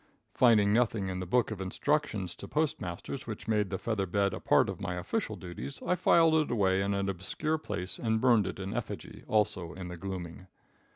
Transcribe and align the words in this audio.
Finding 0.33 0.73
nothing 0.73 1.09
in 1.09 1.19
the 1.19 1.27
book 1.27 1.51
of 1.51 1.61
instructions 1.61 2.33
to 2.35 2.47
postmasters 2.47 3.27
which 3.27 3.47
made 3.47 3.69
the 3.69 3.77
feather 3.77 4.07
bed 4.07 4.33
a 4.33 4.39
part 4.39 4.67
of 4.67 4.81
my 4.81 4.95
official 4.95 5.35
duties, 5.35 5.79
I 5.85 5.93
filed 5.93 6.33
it 6.33 6.49
away 6.49 6.81
in 6.81 6.95
an 6.95 7.07
obscure 7.07 7.59
place 7.59 7.99
and 7.99 8.19
burned 8.19 8.47
it 8.47 8.57
in 8.59 8.73
effigy, 8.73 9.23
also 9.27 9.73
in 9.73 9.89
the 9.89 9.97
gloaming. 9.97 10.47